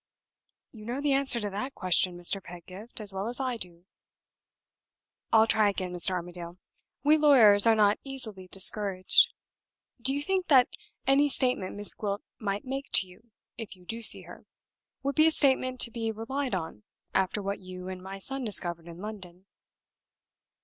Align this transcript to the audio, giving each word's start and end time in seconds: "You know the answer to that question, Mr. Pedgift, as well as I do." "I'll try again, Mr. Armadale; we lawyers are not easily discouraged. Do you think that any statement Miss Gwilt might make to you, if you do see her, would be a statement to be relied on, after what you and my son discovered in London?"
"You 0.71 0.83
know 0.83 0.99
the 0.99 1.13
answer 1.13 1.39
to 1.39 1.51
that 1.51 1.75
question, 1.75 2.17
Mr. 2.17 2.43
Pedgift, 2.43 2.99
as 2.99 3.13
well 3.13 3.29
as 3.29 3.39
I 3.39 3.55
do." 3.57 3.85
"I'll 5.31 5.45
try 5.45 5.69
again, 5.69 5.93
Mr. 5.93 6.09
Armadale; 6.13 6.57
we 7.03 7.17
lawyers 7.17 7.67
are 7.67 7.75
not 7.75 7.99
easily 8.03 8.47
discouraged. 8.47 9.31
Do 10.01 10.11
you 10.11 10.23
think 10.23 10.47
that 10.47 10.69
any 11.05 11.29
statement 11.29 11.75
Miss 11.75 11.93
Gwilt 11.93 12.23
might 12.39 12.65
make 12.65 12.89
to 12.93 13.05
you, 13.05 13.29
if 13.59 13.75
you 13.75 13.85
do 13.85 14.01
see 14.01 14.23
her, 14.23 14.47
would 15.03 15.13
be 15.13 15.27
a 15.27 15.31
statement 15.31 15.79
to 15.81 15.91
be 15.91 16.11
relied 16.11 16.55
on, 16.55 16.81
after 17.13 17.39
what 17.39 17.59
you 17.59 17.87
and 17.87 18.01
my 18.01 18.17
son 18.17 18.43
discovered 18.43 18.87
in 18.87 18.97
London?" 18.97 19.45